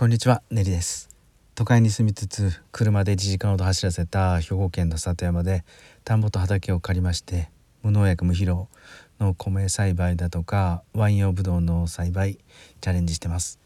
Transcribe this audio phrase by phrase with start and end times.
[0.00, 1.10] こんにちはネリです。
[1.54, 5.62] 都会に住みつつ車で1時間ほど走らせた兵庫県の里山で
[6.04, 7.50] 田んぼと畑を借りまして
[7.82, 8.68] 無農薬無肥料
[9.18, 12.38] の米栽培だとかワイン用ブドウの栽培
[12.80, 13.58] チャレンジしてます。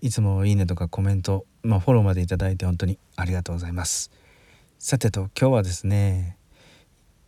[0.00, 4.10] いつもいいねとかコメントまあ、フォローまでいただいて本当にありがとうございます。
[4.78, 6.38] さてと今日はですね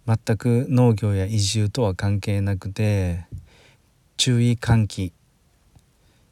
[0.07, 3.27] 全く農業や移住とは関係なくて
[4.17, 5.13] 注意喚起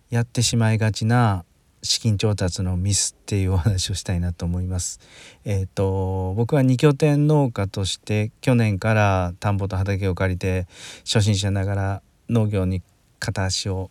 [0.09, 1.45] やってしまいがちな
[1.87, 5.01] 資金調達のミスっていうお話をしたいなと思います。
[5.47, 10.67] えっ、ー、と僕は2拠点農家として去年から田んぼと畑を借りて
[11.05, 12.83] 初心者ながら農業に
[13.21, 13.91] 片足を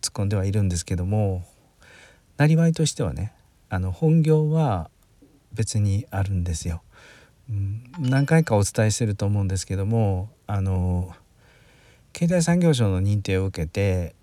[0.00, 1.44] 突っ込んではいるんですけども
[2.36, 3.32] なりわいとしてはね
[3.68, 4.90] あの本業は
[5.52, 6.82] 別にあるんですよ。
[7.50, 11.14] うん、何回かお伝えしてると思うんですけどもあの
[12.12, 14.14] 経済産業省の認定を受けて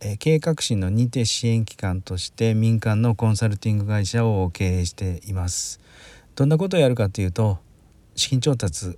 [0.00, 5.80] え計画士の認定支援機関として民間のコンサルティング会社を経営しています。
[6.36, 7.58] どんなことをやるかというと
[8.14, 8.96] 資金調達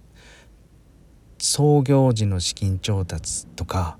[1.38, 3.96] 創業時の資金調達とか、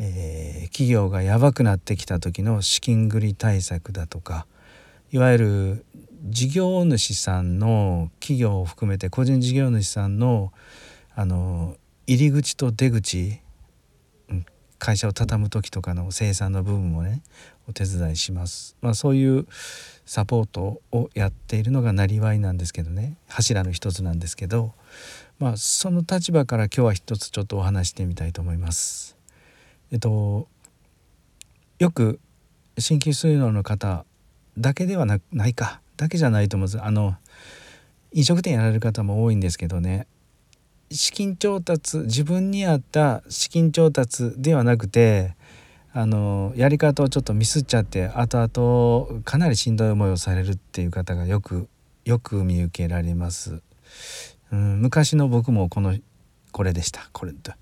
[0.00, 4.46] えー、企業がやばくなってきた時の資金繰り対策だとか
[5.12, 5.84] いわゆる
[6.24, 10.52] 事業主さんの企業を含めて個人事業主さんの
[11.14, 13.40] あの入り口と出口
[14.82, 17.22] 会社を畳む時とかの生産の部分もね
[17.68, 19.46] お手伝いします、まあ、そういう
[20.04, 23.16] サポートをやっているのがなりわいなんですけどね。
[23.28, 24.72] 柱の一つなんですけど、
[25.38, 29.16] まあ、その立場から今日は一つちょっとお話してみたいと思います。
[29.92, 30.48] えっと
[31.78, 32.18] よく
[32.76, 34.04] 新規収納の方
[34.58, 35.80] だけではないか。
[35.96, 36.82] だけじゃないと思うんです。
[36.82, 37.14] あの
[38.10, 40.08] 飲食店やられる方も多いんですけどね。
[40.92, 45.34] 資金調達自分に合った資金調達ではなくて
[45.94, 51.68] あのやり方をちょっとミスっちゃって後々かなりしんどい思いをされるっていう方がよく
[52.04, 53.62] よく見受けられます。
[54.50, 55.96] うん、昔の僕もこの
[56.50, 57.52] これでしたこれと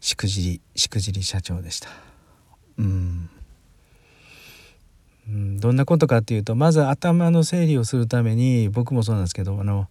[0.00, 1.88] しくじりしくじり社長でした。
[2.78, 3.28] うん、
[5.60, 9.88] どんなことかっていうとまず頭の整理をするために僕もそうなんですけどあの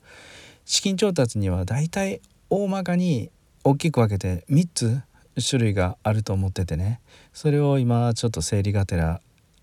[0.65, 3.31] 資金調達には大体大まかに
[3.63, 5.01] 大きく分けて3つ
[5.47, 7.01] 種類があると思っててね。
[7.33, 9.21] それを今ちょっと整理がてら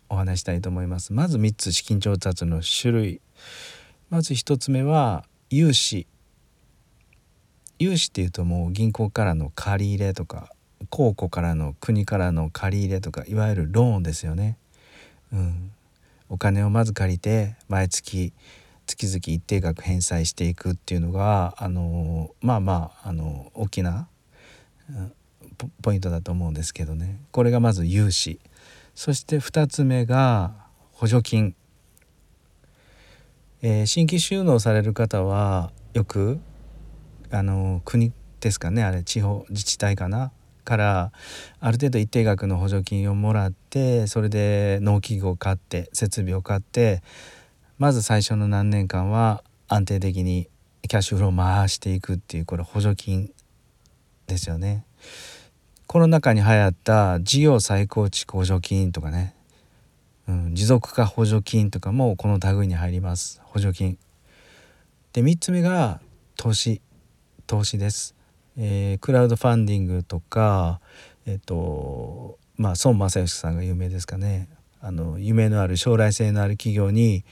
[0.09, 1.13] お話したいと思います。
[1.13, 3.21] まず3つ資金調達の種類。
[4.11, 6.07] まず1つ目は融資。
[7.79, 10.53] 融資っていうともう銀行からの借り入れとか
[10.91, 14.59] 公庫からの国からの借り入れとかいわゆるローンですよね。
[15.33, 15.73] うん、
[16.29, 18.33] お金をまず借りて毎月
[18.87, 24.09] 月々一定額返済していくっていうのがあのまあまああの大きな
[25.83, 27.21] ポイントだと思うんですけどね。
[27.31, 28.41] これがまず融資。
[28.95, 30.55] そして2つ目が
[30.93, 31.55] 補助金、
[33.63, 36.39] えー、新規収納される方はよく
[37.31, 38.85] あの国ですかね。
[38.85, 40.33] あれ地方自治体かな。
[40.65, 41.13] から
[41.61, 47.03] ある程度一定額の補助金をもらってそれで農機具を買って設備を買って
[47.77, 50.49] まず最初の何年間は安定的に
[50.89, 53.33] キャッシュフローを回していくっていうこれ補助金
[54.29, 54.85] ですよね。
[55.89, 59.35] コロナ禍に流行った事業再構築補助金とかね、
[60.29, 63.99] うん、持続化補助金とかもこの類に入ります補助金。
[65.13, 66.01] で3つ目が
[66.37, 66.81] 投資
[67.47, 68.15] 投資です。
[68.57, 70.81] えー、クラウドファンディングとか
[71.27, 74.49] えっ、ー、とまあ孫正義さんが有名ですかね
[74.87, 77.25] あの夢のある将来性のある企業に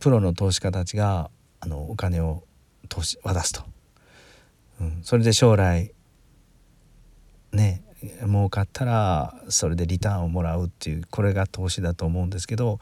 [0.00, 2.44] プロの投資家たちがあのお金を
[2.88, 3.62] 投資渡すと、
[4.80, 5.92] うん、それで将来
[7.52, 7.82] ね
[8.24, 12.78] 儲かったらそれでリターンをもらうっていうこれが投資だと思うんですけど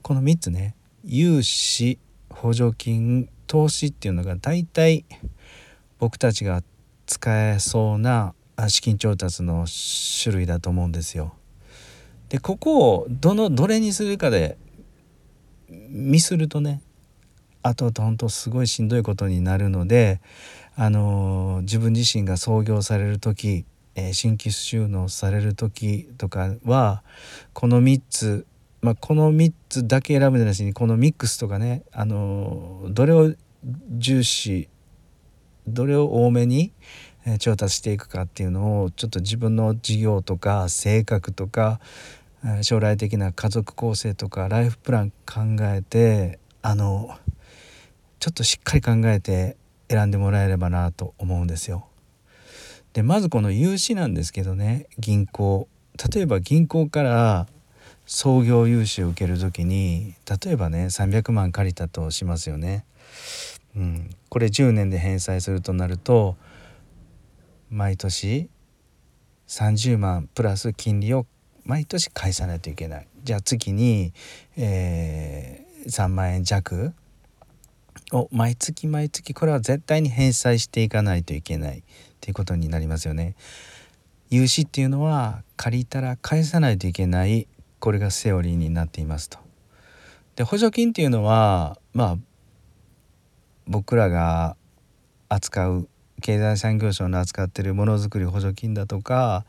[0.00, 0.74] この3つね
[1.04, 1.98] 融資
[2.30, 5.04] 補助金投資っていうのが大体
[5.98, 6.62] 僕たちが
[7.04, 8.34] 使えそうな
[8.68, 9.66] 資金調達の
[10.22, 11.34] 種類だと思うんですよ。
[12.28, 14.58] でここをどのどれにするかで
[15.68, 16.82] ミスるとね
[17.62, 20.20] 後々本当すごいしんどいことになるので
[20.76, 23.64] あの自分自身が創業される時、
[23.94, 27.02] えー、新規収納される時とかは
[27.52, 28.46] この3つ、
[28.80, 33.34] まあ、この3つだけ選ぶんじゃなしにこのミックスとかねあのどれを
[33.90, 34.68] 重視
[35.66, 36.72] どれを多めに
[37.38, 41.80] 調達していくかっていうのをちょっと自分の事業とか性格とか
[42.62, 47.16] 将来的な家族構成とかライフプラン考えてあの
[48.20, 49.56] ちょっとしっかり考えて
[49.88, 51.86] 選んでもらえればなと思うんですよ。
[52.92, 55.68] でまずこの融資なんですけどね銀行
[56.12, 57.46] 例えば銀行から
[58.06, 60.14] 創業融資を受ける時に
[60.44, 62.84] 例えばね300万借りたとしますよね。
[63.76, 66.36] うん、これ10年で返済するとなると
[67.70, 68.48] 毎年
[69.46, 71.26] 30万プラス金利を
[71.68, 74.14] 毎年返さないといけないじゃあ月に、
[74.56, 76.94] えー、3万円弱
[78.10, 81.82] を毎月毎月これは絶対に返済していかないといけないっ
[82.20, 83.36] ていうことになりますよね。
[84.30, 87.46] 融資っていうのは借りたら返さないといけない
[87.80, 89.38] これがセオリーになっていますと。
[90.36, 92.16] で補助金っていうのはまあ
[93.66, 94.56] 僕らが
[95.28, 95.88] 扱う
[96.20, 99.44] 経済産業省の扱ってるものづくり補助金だとか、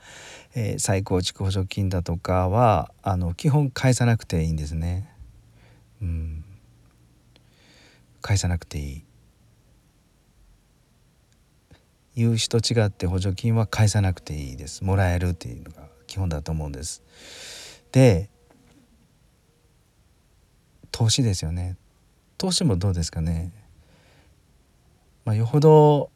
[0.55, 5.09] えー、再構築補助金だとかはあの基本返さなくていいんですね。
[6.01, 6.45] うん、
[8.21, 9.03] 返さなくていい。
[12.15, 14.83] 融資と違って補助金は返さなくていいです。
[14.83, 17.03] もらえるっていうのが基本だと思うんです。
[17.91, 18.29] で
[20.91, 21.77] 投資ですよね。
[22.37, 23.51] 投資もどうですかね、
[25.25, 26.09] まあ、よほど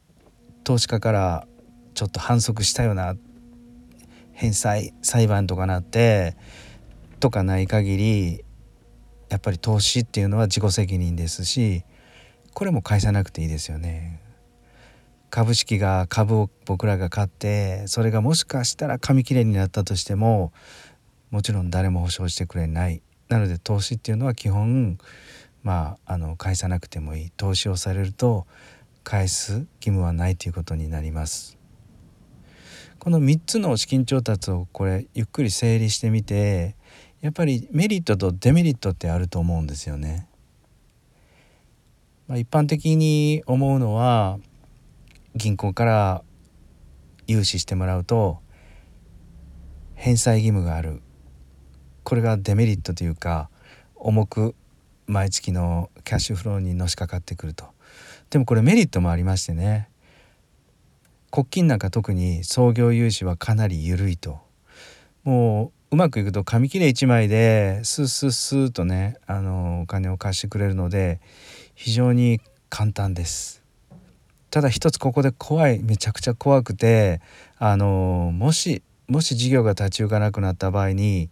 [0.64, 1.46] 投資家から
[1.94, 3.14] ちょっと反則したような
[4.32, 6.36] 返済裁判とかなって
[7.20, 8.44] とかない限り
[9.28, 11.84] やっぱり投資っていうのは自己責任ですし
[12.52, 14.20] これも返さなくていいですよね。
[15.28, 20.52] 株式が株を僕らが買ってそれがもしかしたら紙切れになったとしても
[21.32, 24.96] もちろん誰も保証してくれないなので投資っていうのは基本
[25.64, 28.46] まああの返さなくてもいい投資をされると
[29.04, 31.58] 返す義務はないということになります。
[32.98, 36.74] この3つの資金調達をこれゆっくり整理してみて
[37.20, 40.26] やっぱりメリットとデメリットってあると思うんですよね。
[42.26, 44.38] まあ、一般的に思うのは
[45.34, 46.22] 銀行から
[47.26, 48.38] 融資してもらうと
[49.94, 51.02] 返済義務がある。
[52.04, 53.50] これがデメリットというか
[53.96, 54.54] 重く
[55.06, 57.73] 毎月のキャッシュフローにのしかかってくると。
[58.34, 59.88] でもこれメリットもありましてね。
[61.30, 64.40] 国金なんか特に創業融資はかなり緩いと。
[65.22, 71.20] もううまくいくと紙切れ1枚でスースースーとねあのお金を貸してくれるので
[71.76, 72.40] 非常に
[72.70, 73.62] 簡単です。
[74.50, 77.20] ただ一つここで怖いめちゃくちゃ怖くて
[77.58, 81.30] あのもしもし事業が立ち行かなくなった場合に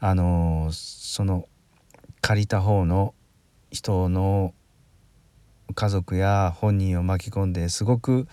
[0.00, 1.48] あのその
[2.20, 3.14] 借りた方の
[3.70, 4.52] 人の
[5.74, 8.26] 家族や本人を巻き込んですごく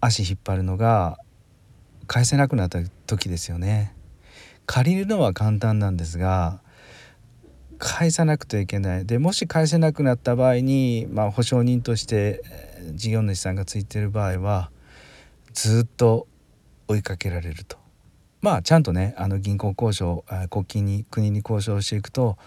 [0.00, 1.18] 足引っ張るのが
[2.06, 3.94] 返せなくなった時ですよね。
[4.66, 6.60] 借りるのは簡単なんですが
[7.78, 12.42] 返さなくてはいけないでもし返せなくなった場合に、まあ、保証人として
[12.94, 14.70] 事業主さんがついてる場合は
[15.52, 16.28] ずっと
[16.86, 17.76] 追いかけられると
[18.40, 22.38] まあちゃんとねあの銀行交渉国金に国に交渉していくと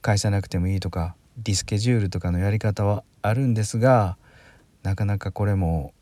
[0.00, 4.16] 返さなくてもいいとかリスケジュールとかのやり方はあるんですが
[4.82, 5.92] なかなかこれも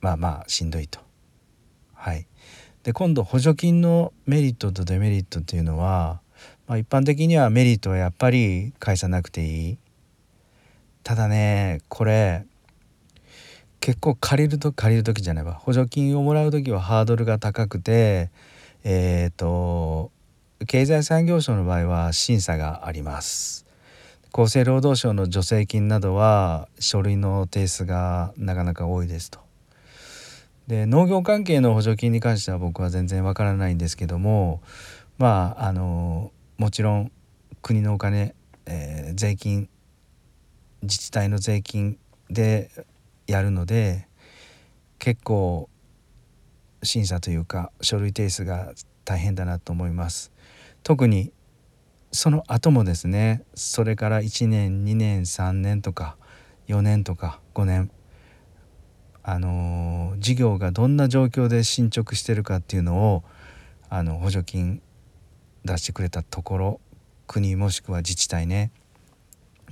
[0.00, 1.00] まあまあしんどいと。
[1.94, 2.26] はい、
[2.84, 6.20] で今度補助金のメリットとデメリットっていうのは、
[6.68, 9.78] まあ、一般的にはメリットはやっぱり返さなくていい。
[11.02, 12.44] ただねこれ
[13.80, 18.30] 結構借りると借りる時じゃないわ補助金をもらう時はハードルが高くて
[18.84, 20.10] えっ、ー、と
[20.66, 23.67] 経済産業省の場合は審査があります
[24.32, 29.40] 厚生労働省の助成金などは書類の提出がなかなか多いですと
[30.66, 34.60] で農業関係の補助金に関しては僕は全然わからないんですけども
[35.16, 37.12] まああのもちろん
[37.62, 38.34] 国のお金、
[38.66, 39.68] えー、税金
[40.82, 41.98] 自治体の税金
[42.30, 42.70] で
[43.26, 44.08] やるので
[44.98, 45.68] 結構
[46.82, 48.72] 審査というか書類提出が
[49.04, 50.32] 大変だなと思います。
[50.82, 51.32] 特に
[52.18, 56.16] その後もですねそれから1年2年3年とか
[56.66, 57.92] 4年とか5年
[59.22, 63.22] あの事業がどんな状況で進捗してるかっていうのを
[63.88, 64.82] あの補助金
[65.64, 66.80] 出してくれたところ
[67.28, 68.72] 国もしくは自治体ね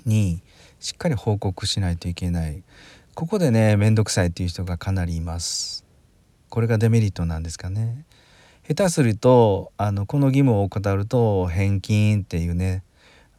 [0.05, 0.41] に
[0.79, 2.63] しっかり報告しないといけない。
[3.17, 5.85] ここでね面倒くさいっていう人がかなりいます。
[6.49, 8.05] これがデメリットなんですかね。
[8.69, 12.83] 下手するとあのこの義務を怠ると返金っていうね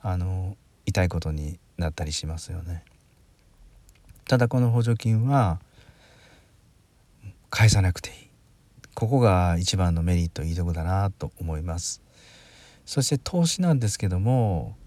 [0.01, 0.55] あの
[0.85, 2.85] 痛いことになったりしますよね。
[4.25, 5.59] ただこの補助金は
[7.49, 8.15] 返さなくていい。
[8.93, 12.01] ここが一番のメリットいいとこだなと思います。
[12.85, 14.77] そして投資なんですけども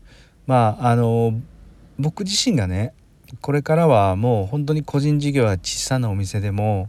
[0.46, 1.38] まああの
[1.98, 2.94] 僕自身がね
[3.42, 6.88] これからはもう本当に個人事業や小さなお店でも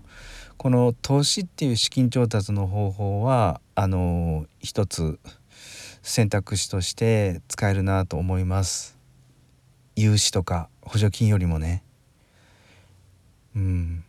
[0.61, 5.17] この投資っていう資金調達の方法はあの一つ
[6.03, 8.95] 選択肢として使えるなと思います。
[9.95, 11.81] 融資とか補助金よりもね。
[13.55, 14.03] うん。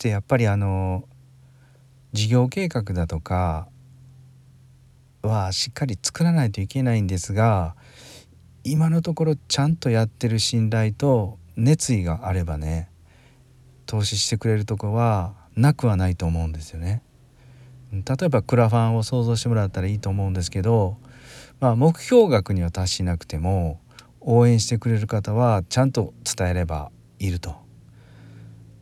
[0.00, 1.02] でやっぱりあの
[2.12, 3.66] 事業計画だとか
[5.22, 7.74] はしっかり作らないといけないんですが
[8.62, 12.88] 今のところちゃんとやってる信頼と熱意があればね
[13.86, 17.02] 投資してくれるとこはなくはないと思うんですよね。
[17.92, 20.96] 例えばクラファンを想像してもらったらいいと思うんですけど、
[21.60, 23.80] まあ、目標額には達しなくても
[24.20, 27.54] 応援してくれる方はちゃんと伝えればいると。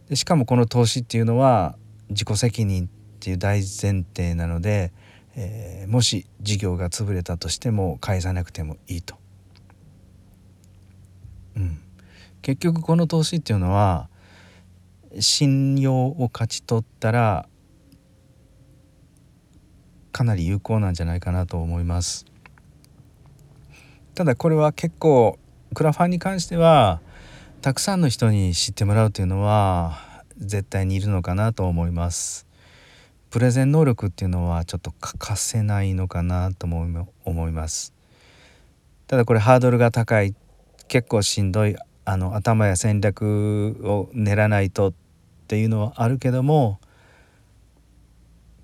[0.09, 1.77] でしかもこの投資っていうのは
[2.09, 2.89] 自己責任っ
[3.21, 4.93] ていう大前提なので、
[5.37, 9.17] えー、もし事業が潰れたとしても返さなくてもいいと。
[11.57, 11.79] うん、
[12.43, 14.09] 結局この投資っていうのは
[15.21, 17.49] 信用を勝ち取ったら
[20.13, 22.25] かなり有効なんじゃないかなと思います。
[24.15, 25.39] ただこれは結構
[25.75, 27.01] クラファンに関しては
[27.63, 29.99] たくさんの人に知ってもらうというのは
[30.39, 32.47] 絶対にいるのかなと思います。
[33.31, 37.93] プレゼン能力っていうのはちょっと欠かせないのかなとも思います。
[39.09, 40.37] ただこれハードルが高い
[40.87, 44.93] 結構しんどいあの頭や戦略を練らないとっ
[45.45, 46.81] っていうのはあるけども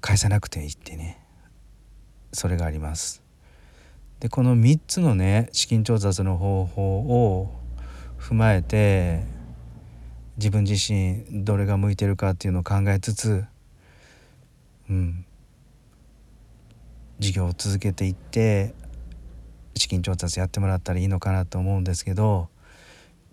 [0.00, 1.22] 返さなくていいってね
[2.32, 3.22] それがあります。
[4.20, 7.52] でこの3つのね資金調達の方法を
[8.18, 9.24] 踏まえて
[10.38, 13.44] 自分自身どれが向いてるかっていうのを考えつつ、
[14.88, 15.26] うん、
[17.18, 18.74] 事業を続けていって
[19.76, 22.48] 資金調達やってもらったらいいのかなと思うんですけど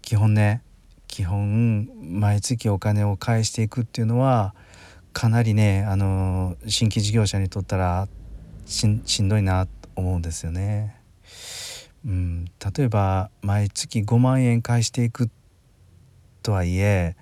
[0.01, 0.63] 基本ね
[1.07, 4.53] 基本毎月お金を返していくっていうのは
[5.13, 8.07] かなりねあの新規事業者にとったら
[8.65, 11.01] しんどいなと思うんですよね。
[12.05, 15.29] うん、例えば毎月5万円返していく
[16.43, 17.15] とはいえ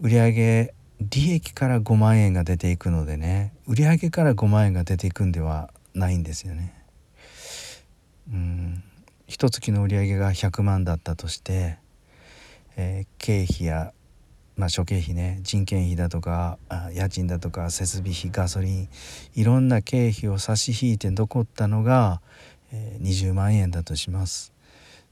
[0.00, 6.74] 売上利益から5万円が出ていくのでね売上から5万円が出ていくんではないんですよね。
[8.32, 8.82] うん
[9.26, 11.78] 一月の売上が100万だったとして
[12.76, 13.92] え、経費や、
[14.56, 16.58] まあ、諸経費ね人件費だとか
[16.92, 18.88] 家賃だとか設備費ガソリン
[19.34, 22.20] いろんな経費を差し引いて残ったのが、
[22.72, 24.54] え、20万円だとします。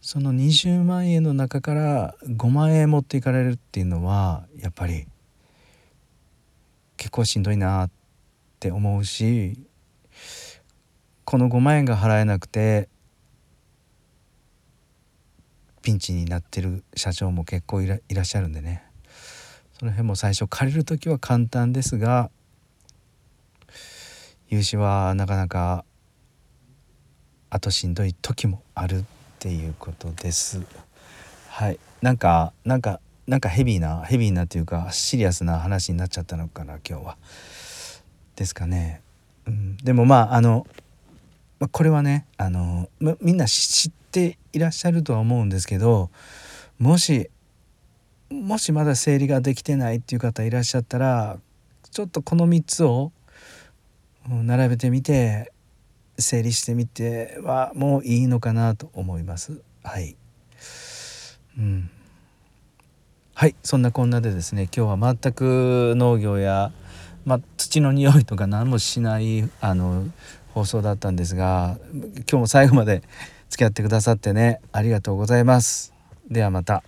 [0.01, 5.07] その20万円の中から5万円持っていかれるっていうのはやっぱり
[6.97, 7.91] 結構しんどいなっ
[8.59, 9.57] て思うし
[11.25, 12.89] この5万円が払えなくて
[15.83, 18.85] ピンチになってる社長も結構いらっしゃるんでね
[19.79, 22.31] その辺も最初借りる時は簡単ですが
[24.49, 25.85] 融資はなかなか
[27.51, 29.05] 後しんどい時もあるっ
[29.39, 30.63] ていうことです。
[31.49, 37.17] はいなんかなんかなんかヘビーなヘビーなというかシリアスな話になっちゃったのかな今日は。
[38.37, 39.03] ですかね。
[39.47, 40.67] うん、でもまああの
[41.71, 42.89] これはねあの
[43.21, 46.11] みんな知っていらっしゃるとは思うんですけど
[46.79, 47.31] もし
[48.31, 51.39] もしまだ整理ができてないっていう方いらっしゃったら
[51.91, 53.11] ちょっとこの3つを
[54.29, 55.53] 並べてみて
[56.19, 59.63] 整理してみてはもういいのかなと思います。
[59.83, 60.17] はい、
[61.59, 61.91] うん、
[63.35, 66.71] はいそんなこんなでですね今日は全く農業や、
[67.25, 70.05] まあ、土の匂いとか何もしないあの
[70.55, 73.03] 放送だったんですが今日も最後まで
[73.53, 75.93] 付き合ってくださってねありがとうございます。
[76.31, 76.83] ではまた。